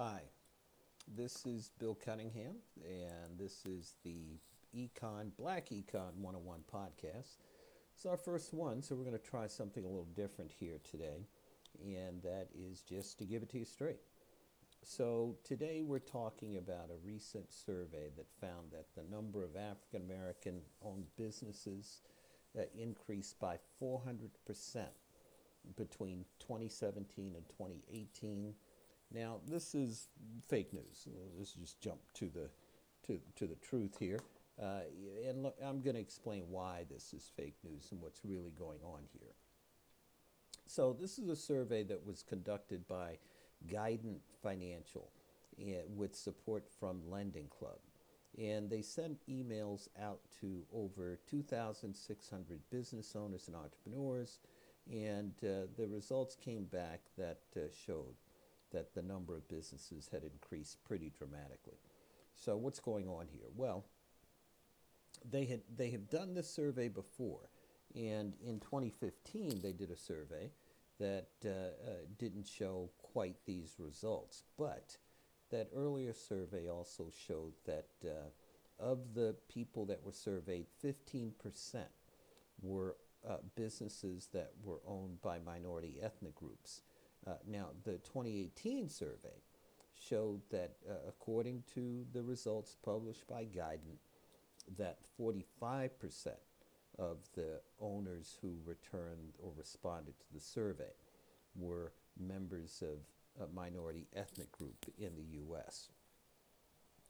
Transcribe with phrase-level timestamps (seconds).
[0.00, 0.20] Hi,
[1.16, 4.38] this is Bill Cunningham, and this is the
[4.72, 7.38] Econ Black Econ 101 podcast.
[7.96, 11.26] It's our first one, so we're going to try something a little different here today,
[11.84, 13.98] and that is just to give it to you straight.
[14.84, 20.02] So, today we're talking about a recent survey that found that the number of African
[20.02, 22.02] American owned businesses
[22.56, 24.28] uh, increased by 400%
[25.76, 28.54] between 2017 and 2018
[29.12, 30.08] now, this is
[30.48, 31.08] fake news.
[31.36, 32.50] Let's just jump to the
[33.06, 34.18] to, to the truth here.
[34.60, 34.80] Uh,
[35.26, 38.80] and look, I'm going to explain why this is fake news and what's really going
[38.84, 39.32] on here.
[40.66, 43.18] So, this is a survey that was conducted by
[43.66, 45.08] Guidant Financial
[45.58, 47.78] eh, with support from Lending Club.
[48.36, 54.38] And they sent emails out to over 2,600 business owners and entrepreneurs.
[54.90, 58.14] And uh, the results came back that uh, showed
[58.72, 61.78] that the number of businesses had increased pretty dramatically.
[62.34, 63.48] So what's going on here?
[63.56, 63.84] Well,
[65.28, 67.50] they had they have done this survey before,
[67.94, 70.50] and in 2015 they did a survey
[71.00, 74.96] that uh, uh, didn't show quite these results, but
[75.50, 78.28] that earlier survey also showed that uh,
[78.78, 81.32] of the people that were surveyed, 15%
[82.62, 82.96] were
[83.28, 86.82] uh, businesses that were owned by minority ethnic groups.
[87.28, 89.42] Uh, now, the 2018 survey
[89.94, 93.98] showed that, uh, according to the results published by Guidant,
[94.76, 95.90] that 45%
[96.98, 100.92] of the owners who returned or responded to the survey
[101.54, 105.88] were members of a minority ethnic group in the U.S.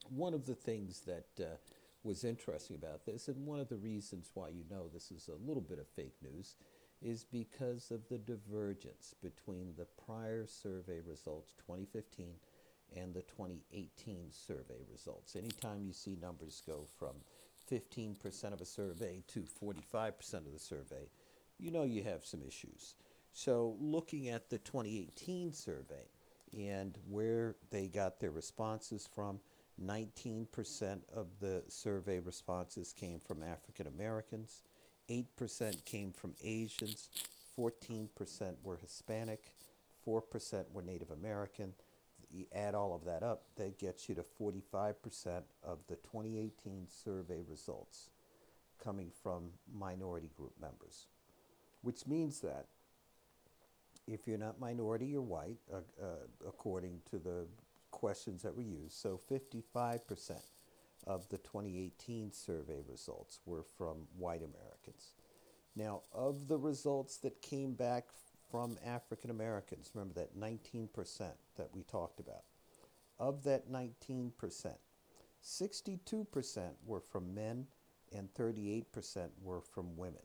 [0.08, 1.56] One of the things that uh,
[2.03, 5.47] was interesting about this, and one of the reasons why you know this is a
[5.47, 6.56] little bit of fake news,
[7.02, 12.34] is because of the divergence between the prior survey results, 2015,
[12.96, 15.36] and the 2018 survey results.
[15.36, 17.14] Anytime you see numbers go from
[17.70, 21.08] 15% of a survey to 45% of the survey,
[21.58, 22.94] you know you have some issues.
[23.32, 26.08] So, looking at the 2018 survey
[26.56, 29.41] and where they got their responses from,
[29.81, 34.62] 19% of the survey responses came from African Americans.
[35.10, 37.08] 8% came from Asians,
[37.58, 38.08] 14%
[38.62, 39.52] were Hispanic,
[40.06, 41.72] 4% were Native American.
[42.30, 47.42] You add all of that up, that gets you to 45% of the 2018 survey
[47.48, 48.10] results
[48.82, 51.06] coming from minority group members,
[51.82, 52.66] which means that
[54.06, 56.06] if you're not minority, you're white, uh, uh,
[56.46, 57.46] according to the
[57.90, 58.92] questions that were used.
[58.92, 60.40] So 55%
[61.08, 65.14] of the 2018 survey results were from white Americans.
[65.74, 68.08] Now, of the results that came back
[68.50, 72.44] from African Americans, remember that 19% that we talked about,
[73.19, 74.32] of that 19%,
[75.42, 77.66] 62% were from men
[78.12, 80.22] and 38% were from women.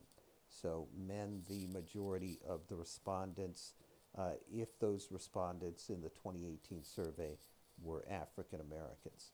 [0.49, 3.73] So, men, the majority of the respondents,
[4.17, 7.37] uh, if those respondents in the 2018 survey
[7.81, 9.31] were African Americans.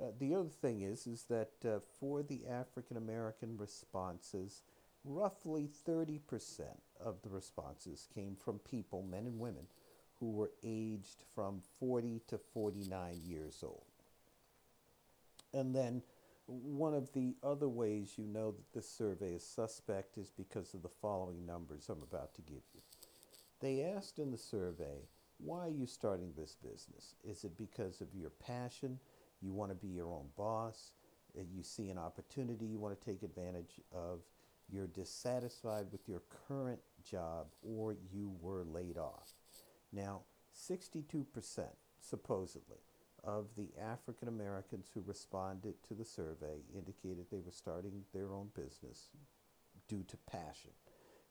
[0.00, 4.62] Uh, the other thing is, is that uh, for the African American responses,
[5.04, 6.20] roughly 30%
[7.04, 9.66] of the responses came from people, men and women,
[10.18, 13.84] who were aged from 40 to 49 years old.
[15.52, 16.02] And then
[16.46, 20.82] one of the other ways you know that this survey is suspect is because of
[20.82, 22.80] the following numbers I'm about to give you.
[23.60, 27.14] They asked in the survey, why are you starting this business?
[27.24, 28.98] Is it because of your passion?
[29.40, 30.92] You want to be your own boss?
[31.34, 34.20] You see an opportunity you want to take advantage of?
[34.72, 39.32] You're dissatisfied with your current job or you were laid off.
[39.92, 40.22] Now,
[40.56, 41.24] 62%
[42.00, 42.78] supposedly
[43.24, 48.48] of the African Americans who responded to the survey indicated they were starting their own
[48.54, 49.10] business
[49.88, 50.70] due to passion.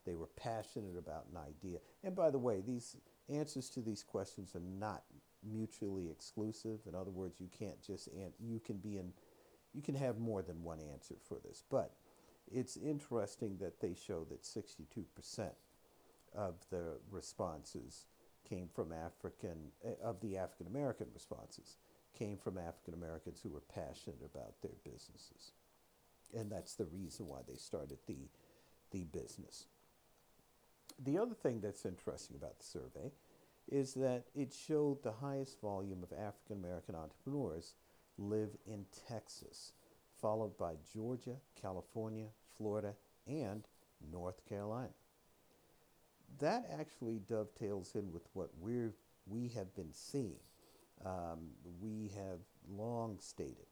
[0.06, 1.80] They were passionate about an idea.
[2.04, 2.96] And by the way, these
[3.30, 5.04] answers to these questions are not
[5.44, 6.80] mutually exclusive.
[6.88, 9.14] In other words, you can't just an- you can be in
[9.74, 11.64] you can have more than one answer for this.
[11.70, 11.94] But
[12.52, 15.52] it's interesting that they show that 62%
[16.36, 18.08] of the responses
[18.48, 21.78] came from African eh, of the African American responses
[22.18, 25.52] came from African Americans who were passionate about their businesses.
[26.36, 28.28] And that's the reason why they started the
[28.92, 29.66] the business.
[30.98, 33.12] The other thing that's interesting about the survey
[33.72, 37.74] is that it showed the highest volume of African American entrepreneurs
[38.18, 39.74] live in Texas,
[40.22, 42.28] followed by Georgia, California,
[42.58, 42.94] Florida,
[43.28, 43.64] and
[44.12, 44.90] North Carolina.
[46.40, 48.94] That actually dovetails in with what we're,
[49.28, 50.40] we have been seeing.
[51.06, 51.50] Um,
[51.82, 52.40] we have
[52.70, 53.68] long stated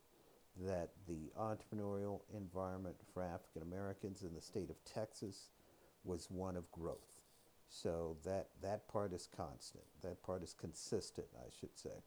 [0.65, 5.49] that the entrepreneurial environment for African Americans in the state of Texas
[6.03, 7.16] was one of growth.
[7.69, 9.83] So that, that part is constant.
[10.01, 12.03] That part is consistent, I should say.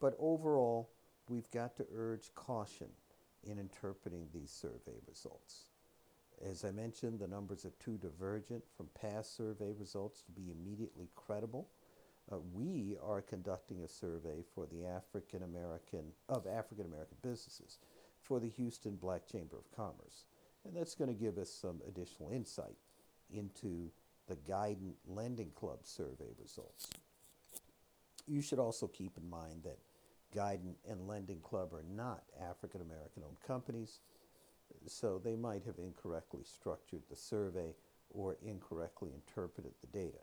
[0.00, 0.90] But overall,
[1.28, 2.88] we've got to urge caution
[3.44, 5.66] in interpreting these survey results.
[6.44, 11.08] As I mentioned, the numbers are too divergent from past survey results to be immediately
[11.14, 11.68] credible.
[12.32, 17.78] Uh, we are conducting a survey for the African American of African American businesses
[18.22, 20.24] for the Houston Black Chamber of Commerce,
[20.64, 22.76] and that's going to give us some additional insight
[23.30, 23.90] into
[24.28, 26.88] the Guidant Lending Club survey results.
[28.26, 29.78] You should also keep in mind that
[30.34, 34.00] Guidant and Lending Club are not African American owned companies,
[34.86, 37.74] so they might have incorrectly structured the survey
[38.10, 40.18] or incorrectly interpreted the data.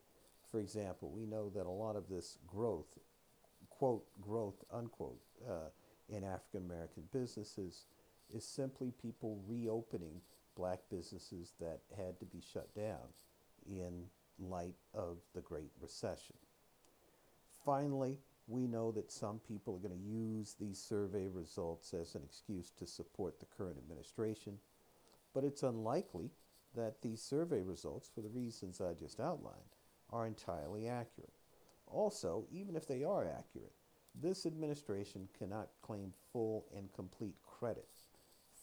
[0.52, 2.98] For example, we know that a lot of this growth,
[3.70, 5.70] quote, growth, unquote, uh,
[6.10, 7.86] in African American businesses
[8.34, 10.22] is simply people reopening
[10.58, 13.08] black businesses that had to be shut down
[13.68, 14.06] in
[14.40, 16.36] light of the Great Recession.
[17.66, 22.22] Finally, we know that some people are going to use these survey results as an
[22.24, 24.58] excuse to support the current administration,
[25.34, 26.32] but it's unlikely
[26.76, 29.76] that these survey results, for the reasons I just outlined,
[30.10, 31.34] are entirely accurate.
[31.88, 33.74] Also, even if they are accurate,
[34.20, 37.88] this administration cannot claim full and complete credit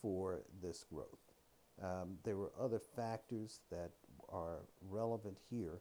[0.03, 1.33] for this growth.
[1.83, 3.93] Um, there were other factors that
[4.29, 5.81] are relevant here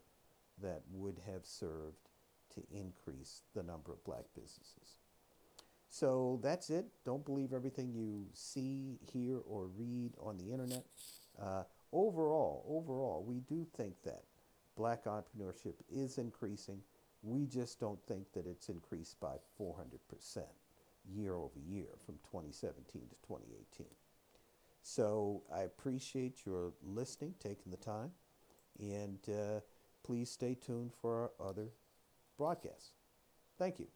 [0.62, 2.10] that would have served
[2.56, 5.00] to increase the number of black businesses.
[5.90, 6.86] So that's it.
[7.06, 10.84] Don't believe everything you see, hear, or read on the internet.
[11.42, 14.24] Uh, overall, overall, we do think that
[14.76, 16.82] black entrepreneurship is increasing.
[17.24, 20.44] We just don't think that it's increased by 400%
[21.10, 23.88] year over year from 2017 to 2018.
[24.82, 28.12] So I appreciate your listening, taking the time,
[28.80, 29.60] and uh,
[30.04, 31.70] please stay tuned for our other
[32.38, 32.92] broadcasts.
[33.58, 33.88] Thank you.